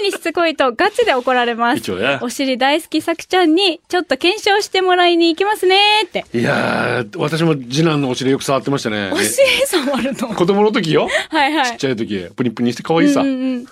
[0.00, 1.82] りにしつこいとガチで怒られます。
[2.20, 6.24] お尻大好きさくちゃんに、ちょっと検証してもらいに行きますねって。
[6.34, 9.10] いやー、私も次男のお尻よく触ってましたね。
[9.12, 9.32] お尻
[9.66, 10.28] 触るの？
[10.34, 11.08] 子供の時よ。
[11.30, 11.66] はいはい。
[11.66, 13.20] ちっちゃい時、プニプニして可愛いさ。
[13.20, 13.66] うんうんうん。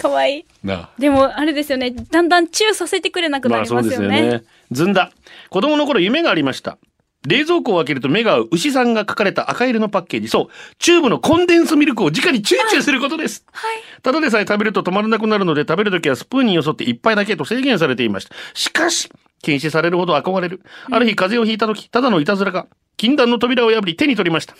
[0.00, 0.44] かわいい。
[0.62, 0.90] なあ。
[0.98, 1.90] でも、あれですよね。
[1.90, 4.26] だんだんチューさせてくれなくなまあそうですりますよね。
[4.26, 4.44] よね。
[4.70, 5.10] ずんだ。
[5.50, 6.78] 子供の頃夢がありました。
[7.26, 10.28] 冷蔵庫を開けると目が合う牛さんが書かれた赤色のパッケージ。
[10.28, 10.76] そう。
[10.78, 13.44] チューブのコンデンスミルクを直にチューチューすることです。
[13.50, 13.82] はい。
[14.02, 18.34] ただでさえ食べると止まらなくなるので食べるときはスプーンによそって一杯だけと制限されていました。
[18.54, 19.10] しかし、
[19.42, 20.62] 禁止されるほど憧れる。
[20.90, 24.54] ある日風邪をひいたとき、ただのいたずらが、禁断の扉を破り手に取りました。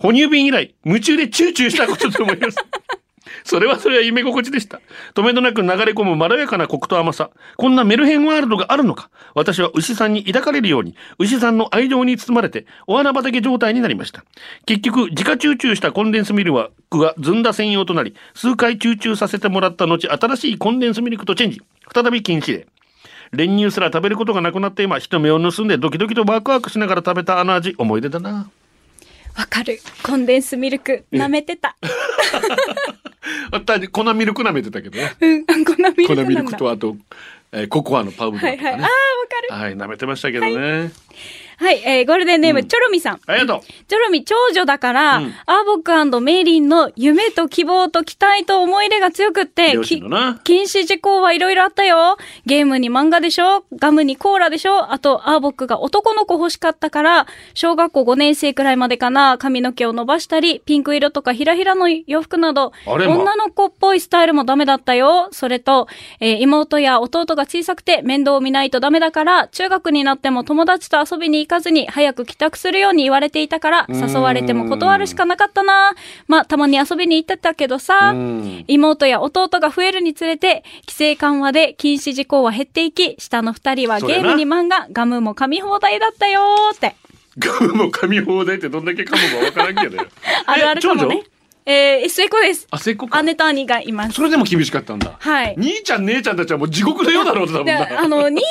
[0.00, 2.56] 哺乳瓶以来、夢中でチューチューしたことと思います。
[3.44, 4.80] それはそれは夢心地でした。
[5.14, 7.30] 止めどなく流れ込むまろやかなコクと甘さ。
[7.56, 9.10] こんなメルヘンワールドがあるのか。
[9.34, 14.24] 私は牛さんに抱かれるように、牛さんの愛情に包まれて、お花畑状態になりました。
[14.66, 16.52] 結局、自家チューチューしたコンデンスミル
[16.90, 21.62] クがずんだ専用となり、数回チューチューさせてもらった後、新しいコンデンスミルクとチェンジ。
[21.92, 22.66] 再び禁止令。
[23.32, 28.50] 練乳すら食べることがなくなって今、人目を盗んでドキドキとワクワクしながら食べたあの味、思い出だな。
[29.36, 29.78] わかる。
[30.02, 31.76] コンデンスミルク、舐めてた。
[33.52, 35.12] あった粉ミルク舐めてたけどね。
[35.20, 36.24] うん、粉ミルク粉。
[36.24, 36.96] ミルクとあと、
[37.52, 38.56] えーココアのパウダーとかね。
[38.56, 38.74] はいはい。
[38.74, 39.62] ああ、わかる。
[39.62, 40.52] はい、舐めてましたけどね。
[40.52, 40.90] はい、
[41.62, 43.20] えー、ゴールデンネーム、チョロミさん。
[43.26, 43.60] ありがとう。
[43.86, 49.72] チョロミ長女だから、うんアーボックメイリンの夢と希望と期待と思い入れが強くって、
[50.44, 52.16] 禁止事項はいろいろあったよ。
[52.46, 53.64] ゲームに漫画でしょ？
[53.76, 54.92] ガムにコーラでしょ？
[54.92, 65.28] あと、アーボックが男の子欲しかったから、小学校5年生くらいまでかな、髪の毛を伸ばしたり、ピンク色とかひらひらの洋服など、ま女の子っぽいスタイルもダメだったよ。
[65.32, 65.88] それと、
[66.20, 75.94] えー妹や弟が小さくて面倒を見ないとダメだから、中学になっても友達と遊びに行かずに早く帰宅するように言われていたから、誘われても断るしかなかったな。
[76.28, 86.94] まあ、たまに遊びに行ってたけどさうん、妹や弟が増えるにつれて、規制緩和で禁止事項は減っていき、下の二人はゲームに漫画、ガムも噛み放題だったよーって。
[87.38, 90.08] ガムも噛み放題ってどんだけ噛むかわからんけどよ
[90.46, 91.22] あるあるかもね。
[91.66, 92.66] えー、末っ子です。
[92.70, 94.14] 女あ末っ子か姉と兄がいます。
[94.14, 95.54] それでも厳しかったんだはい。
[95.58, 98.44] 兄ちゃん姉ちゃんたちはもう地獄のようだろうと多分で、なあの、 兄ち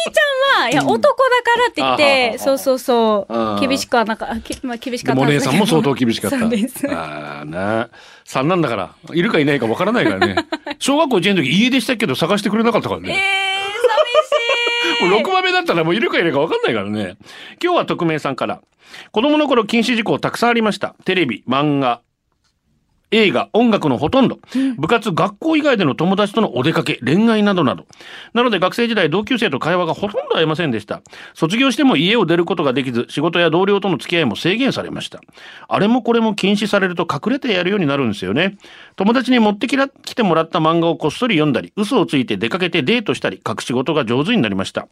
[0.58, 6.38] ゃんは、いや、男だからって言って、は そうそうそう、厳しくはなか、あきまあ、厳しかったんですけど姉さんも相当厳しかった。
[6.40, 6.88] そうです。
[6.90, 7.90] ああな。
[8.26, 10.36] 三男だから、いるかいないかわからないからね。
[10.78, 13.24] 小学校1年の時家出したけど探してくれなかったからえー、ね。
[14.98, 15.06] 寂しい。
[15.06, 17.16] もう6番目だったらもういるかいないかわかんないからね。
[17.62, 18.62] 今日は匿名さんから。
[19.12, 20.96] 子供の頃禁止事項たくさんありました。
[21.06, 22.02] テレビ、漫画、
[23.12, 24.40] 映画、音楽のほとんど、
[24.78, 27.86] 部活、学校以外での友達とのお出かけ、恋愛などなど。
[28.34, 31.02] なので学生時代同級生と会話がほとんど合いませんでした。
[31.34, 35.22] 卒業しても家を出ることができず、仕事や同僚との付き合いも制限されました。
[35.68, 38.58] あれもこれも禁止されると隠れてやるようになるんですよね。
[38.96, 44.88] 友達に持ってきら来てもらった漫画をこっそり読んだり、嘘をついて出かけてデートしたり、隠し事が上手になりました。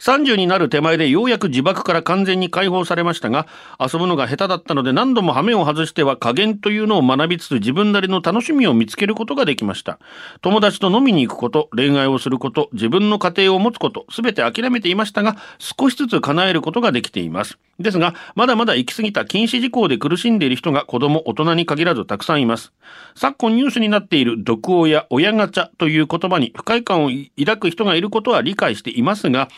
[0.00, 3.46] 30になる手前でようやく自爆から完全に解放されましたが、
[3.78, 9.98] 遊ぶのが下手だったので何度も羽目を外しては加減というのを学びつつ自分なりの楽しみを見つけることができました。
[10.40, 17.58] 友達と飲みに行くこと、恋愛をすること、自分の家庭を持つこと、すべて諦めていましたが、少しずつ叶えることができています。
[17.78, 22.72] ですが、まだまだ行き過ぎた禁止事項で苦しんでいる人が子供、大人に限らずたくさんいます。
[23.14, 29.48] 昨今ニュースになっている毒親、親ガチャという言葉に不快感を抱く人がいることは理解していますが、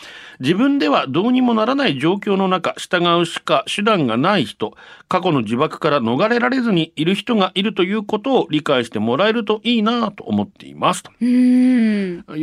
[0.43, 4.75] 自分ではどうにもならない状況の中、従うしか手段がない人、
[5.07, 11.03] 過去の呪縛から逃れられずにいる人がいるということを理解してもらえるといいなと思っています。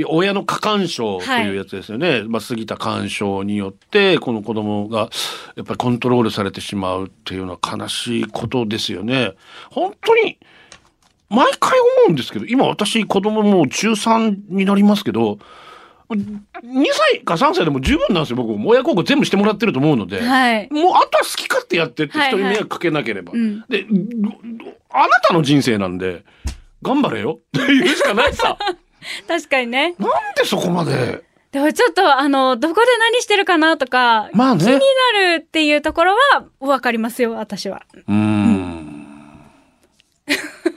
[0.08, 5.10] 親の過干渉というやつですよね、まあ、過ぎた干渉によってこの子供が
[5.56, 9.34] やっぱりコントロールされてしまうっていうのは悲しいことですよね。
[9.70, 10.38] 本当に
[11.28, 15.38] 毎回思うんですけど今私子供もう中3になりますけど
[16.14, 18.36] 2歳か3歳でも十分なんですよ。
[18.36, 20.68] 僕も親孝行全部してもらってると思うので、はい。
[20.70, 22.42] もうあとは好き勝手やってってはいはい。
[22.42, 23.60] 人に迷惑かけなければ、うん。
[23.68, 23.86] で
[24.90, 26.24] あなたの人生なんで
[26.82, 27.38] 頑張れよ。
[27.58, 28.56] っていうしかないさ。
[29.26, 29.94] 確かにね。
[29.98, 31.22] なんでそこまで？
[31.52, 34.60] でもちょっと、あの、どこで何してるかなとか、まあね。
[34.60, 34.78] 気にな
[35.36, 37.82] るっていうところは、わかりますよ、私は。
[38.06, 38.59] うーん。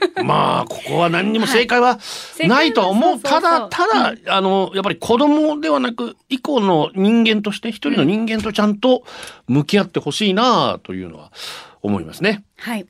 [0.24, 1.98] まあ、ここは何にも正解は
[2.46, 3.20] ないとは思う。
[3.20, 9.04] ただ、ただ、あの、やっぱり子供ではなく、以降の人間として、一人の人間とちゃんと
[9.48, 11.30] 向き合ってほしいなというのは
[11.82, 12.44] 思いますね。
[12.56, 12.86] はい。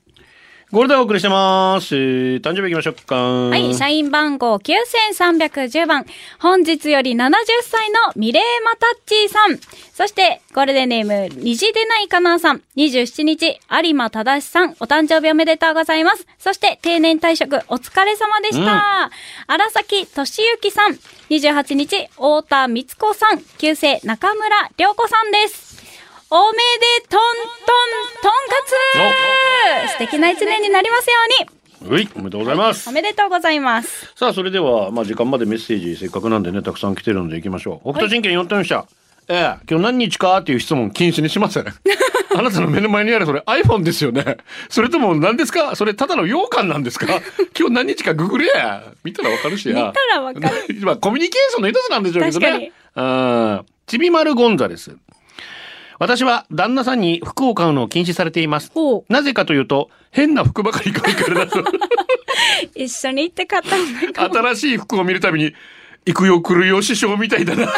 [0.75, 1.95] ゴールお送りしてます。
[1.95, 3.15] 誕生日行きましょうか。
[3.15, 6.05] はい、社員番号9310番。
[6.37, 9.57] 本日より70歳のミレーマタッチーさん。
[9.93, 12.61] そして、ゴールデンネーム、虹出ないかなさん。
[12.75, 14.71] 27日、有馬正さん。
[14.71, 16.27] お誕生日おめでとうございます。
[16.39, 19.11] そして、定年退職、お疲れ様でした。
[19.47, 20.99] 荒崎俊之さん。
[21.29, 23.39] 28日、太田光子さん。
[23.59, 25.74] 旧姓、中村良子さんです。
[26.37, 31.13] おめでとんとん、とんかつ素敵な一年になりますよ
[31.85, 32.91] うにはい、おめでとうございますお。
[32.91, 34.11] めでとうございます。
[34.17, 37.91] さあ、それでは、まあ、時間までメッセージ、せっかくなんでね、たくさん来てるので行きましょう。
[37.91, 38.85] 北斗神拳4点者。
[39.29, 41.65] ええ、今日何日かっていう質問禁止にしません。
[42.37, 44.35] あなたの目の前にあるそれ iPhone ですよね。
[44.67, 45.73] それとも何ですか？
[45.77, 47.05] それただの羊羹なんですか？
[47.57, 48.83] 今日何日かググれや。
[49.05, 49.75] 見たらわかるしや。
[49.75, 50.55] 見たらわかる。
[50.83, 52.71] まあ、コミュニケーションの一つなんでしょうけど確かにね。
[52.95, 53.65] うん。
[53.87, 54.91] ちびまるゴンザレス。
[55.99, 58.71] 私は旦那さんに服を買うのを禁止されています。
[59.09, 61.63] なぜかというと、変な服ばかり買うからだと。
[62.75, 64.35] 一緒に行って買った方がいいかも。
[64.35, 65.53] 新しい服を見るたびに、
[66.05, 67.71] 行くよ来るよ師匠みたいだな。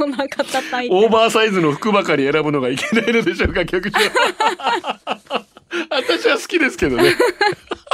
[0.00, 0.94] お腹叩いて。
[0.94, 3.98] オーバーサイズの服ばかり選ぶのがいけないのでしょうか、局長。
[5.90, 7.14] 私は好きですけどね。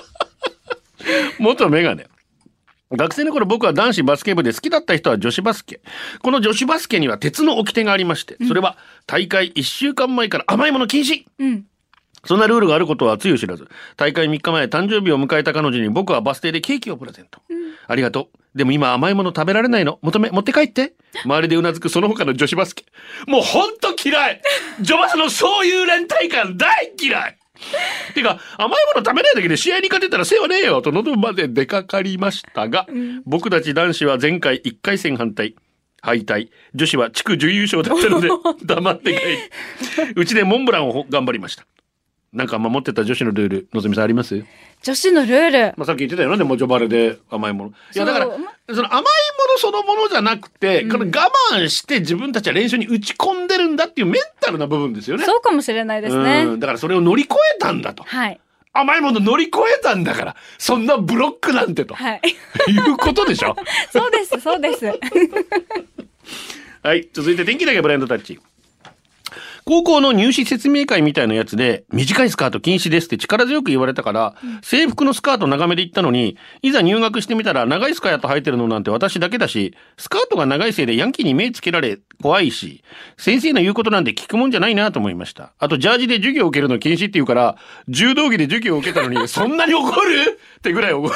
[1.39, 2.07] 元メガネ。
[2.91, 5.81] 学生の頃僕は男子バスケ部で好きだった人は女子バスケ。
[6.23, 11.67] この女子バスケには鉄の掟がありまして、それは大会1週間前から甘いもの禁止うん。
[12.27, 17.41] そんなルールがあることはつゆ知らず、大会3日前誕生日を迎えた彼女に僕はバス停でケーキをプレゼント。
[17.87, 18.59] ありがとう。
[18.59, 19.99] でも今甘いもの食べられないの？
[20.01, 20.95] 求め、持って帰って。
[21.25, 22.85] 周りでうなずくその他の女子バスケ。
[23.27, 24.41] もうほんと嫌い
[24.81, 27.39] 女バスのそういう連帯感大嫌い
[28.15, 32.87] てか、甘いもの食べないだけで試合に勝てたら世話ねえよと喉まで出かかりましたが、
[33.25, 35.55] 僕たち男子は前回1回戦反対。
[36.01, 36.51] 敗退。
[36.75, 38.29] 女子は地区準優勝だったので、
[38.65, 39.39] 黙って帰り。
[40.17, 41.67] うちでモンブランを頑張りました。
[42.35, 44.45] なんか守ってた女子のルール、のぞみさんあります？
[44.83, 45.75] 女子のルール。
[45.77, 47.71] まあ、さっき言ってたよね、でもジョバレで甘いもの。
[47.71, 49.03] いや、だから、その甘いもの
[49.59, 55.25] そのものじゃなくて、この我慢して自分たちは練習に打ち込んでるんだっていうメンタルな部分ですよね。
[55.25, 56.45] そうかもしれないですうね。
[56.45, 58.03] んだからそれを乗り越えたんだと。
[58.05, 58.41] はい。
[58.73, 61.95] 甘いもの乗り越えたんだから、そんなブロックなんてと。
[61.95, 62.21] はい。
[62.69, 63.55] いうことでしょ？
[63.93, 64.87] そうです、そうです。
[66.83, 67.09] はい。
[67.13, 68.41] 続いて天気だけブラインドタッチ。
[69.67, 82.85] 高校の入試説明会みたいなやつで、短いスカート禁止ですって力強く言われたから、制服のスカート長めで行ったのに、いざ入学してみたら長いスカート履いてるのなんて私だけだし、スカートが長いせいでヤンキーに目つけられ怖いし、
[83.17, 85.55] 先生の言うことなんて聞くもんじゃないなと思いました。
[85.59, 87.57] あと、ジャージで授業を受けるの禁止って言うから、
[87.89, 90.39] 柔道着で授業を受けたのに、そんなに怒る？
[90.59, 91.15] ってぐらい怒る。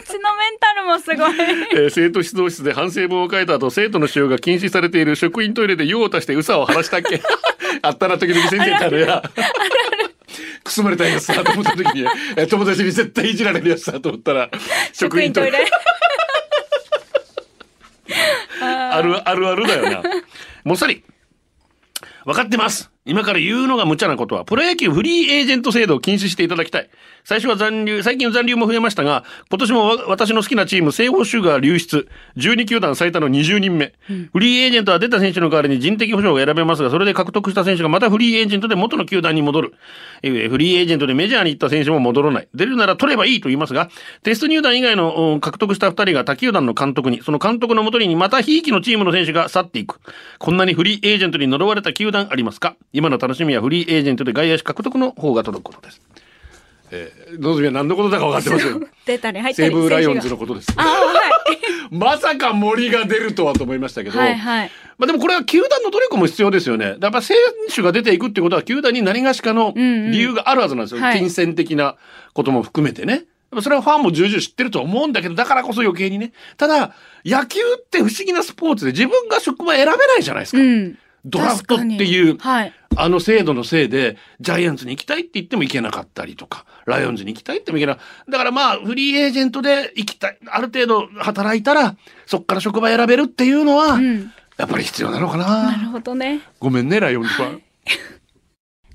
[0.00, 1.34] っちのメンタルもすごい。
[1.74, 7.20] えー生徒指導室で反省文を書いた後、生徒の使用が禁止されている 職員トイレで用を足してうさを晴らしたっけ？
[7.82, 9.22] あったら時々先生からや。
[10.64, 12.00] くすまれたやつさと思った時に、
[12.36, 14.50] えー友達に絶対いじられるやつさと思ったら、
[14.92, 15.66] 職員トイレ。
[18.60, 20.02] あるあるあるだよな。
[20.64, 21.04] もっさり。
[22.24, 22.90] 分かってます。
[23.06, 26.88] 今から言うのが無茶なことは、プロ野球フリーエージェント制度を禁止していただきたい。
[27.22, 32.08] 最初は残留、最近残留も増えましたが、今年も私の好きなチーム、西方州が流出。
[32.38, 33.92] 12球団最多の20人目。
[34.32, 39.74] フリーエージェントは出た選手の代わりに人的保障が選べますが、それで獲得した選手がまたフリーエージェントで元の球団に戻る。
[40.22, 42.48] えフリーエージェントでメジャーに行った選手も戻らない。
[42.54, 43.90] 出るなら取ればいいと言いますが、
[44.22, 50.00] テスト入団以外の獲得した2人が他球団の監督に、その監督のもとにまたひいきのチームの選手が去っていく。
[50.38, 52.76] こんなにフリーエージェントに呪われた球団ありますか？
[52.94, 56.00] 今の楽しみはフリーエージェントで外野手獲得の方が届くことです。
[56.92, 58.80] えー、のぞみは何のことだか分かってますよ。
[59.04, 59.68] 出たり入ったり。
[59.68, 60.72] 西武ライオンズ選のことです。
[60.76, 61.12] あ、は
[61.90, 61.90] い。
[61.90, 64.18] まさか森が出るとはと思いましたけど。
[64.18, 64.70] はいはい。
[64.96, 66.96] まあでもこれは球団の努力も必要ですよね。
[67.00, 67.36] やっぱ選
[67.74, 71.00] 手が出ていくってことは球団に何がしかのうんうん理由があるはずなんですよ。
[71.00, 71.96] はい金銭的な
[72.32, 73.24] ことも含めてね。
[73.60, 76.32] それはファンも重々知ってると思うんだけど、だからこそ余計にね。
[76.56, 80.62] ただ、野球って不思議なスポーツで自分が職場選べないじゃないですか。
[80.62, 80.98] うん。
[81.24, 82.72] ドラフトっていうはい。
[82.96, 94.32] あの制度のせいで、ジャイアンツに行きたいって言っても行けなかったりとか、ライオンズに行きたいっても行けなだからまあ、フリーエージェントで行きたい、ある程度働いたら、そっから職場選べるっていうのは、うん。
[94.56, 95.76] やっぱり必要なのかなな。
[95.76, 96.40] るほどね。
[96.60, 97.62] ごめんね、ライオンズファン。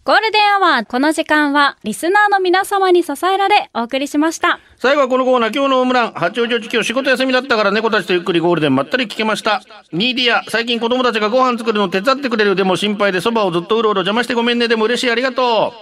[0.09, 4.59] ゴールデンアワー、この時間は、リスナーの皆様に支えられ、お送りしました。
[4.77, 6.13] 最後はこのコーナー、今日のホームラン。
[6.13, 9.61] 八王子地今日仕事休みだったから猫たちとゆっくりゴールデンまったり聞けました。
[9.91, 15.75] ミーディア、最近子供たちがご飯作るの手伝ってくれるでも心配でそばをずっとうろうろ邪魔してごめんねでも嬉しいありがと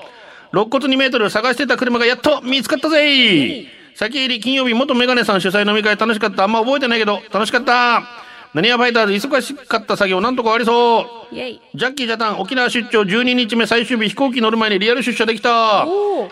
[0.51, 0.51] う。
[0.51, 6.43] 肋骨2メートル探してた車がやっと見つかったぜ先入り金曜日元メガネさん主催飲み会楽しかった。
[6.43, 8.26] あんま覚えてないけど楽しかった。
[8.57, 11.35] 何やファイターズ忙しかった作業なんとか終わりそう。
[11.35, 15.85] ジャッキー・ジャタン沖縄出張12日目最終日飛行機乗る前にリアル出社できた。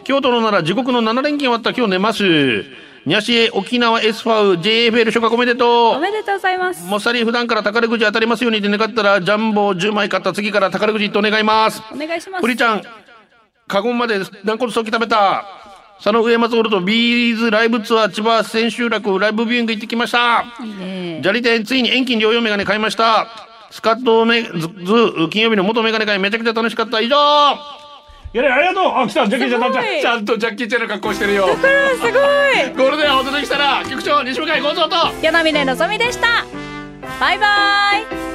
[0.06, 2.24] 京都のなら地獄の7連勤終わった今日寝ます。
[2.24, 6.84] ニャシエ沖縄 S ファウ JFL 初夏おめでおとめでとうございます。
[6.84, 6.88] う。
[6.88, 11.84] もっさり普段から宝くじ当たりますようにって願ったらジャンボ10枚買った次から宝くじと願います。
[11.94, 12.42] お願いします。
[12.42, 12.82] プリちゃん
[13.68, 15.46] カゴンまで軟骨早期食べた
[15.98, 21.20] 佐野上松オルとビーズライブツアー千葉千秋楽ライブビューイング行ってきましたいいね。
[21.22, 23.28] 砂利店ついに遠近療養メガネ買いました。
[23.72, 27.00] スカットメズズ金曜日の元メガネ会めちゃくちゃ楽しかった。
[27.00, 27.16] 以上
[28.34, 31.48] やれありがとうあ、来たジャッキーちゃんすごいちゃんとジャッキーちゃんの格好してるよ。
[31.48, 32.12] すごい。
[32.76, 36.46] ゴールデンお届けしたら局長西向幸三と柳峰のぞみでした。
[37.20, 38.26] バイバイ。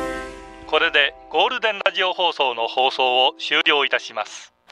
[0.67, 4.50] これでゴールデンラジオ放送の放送を終了いたします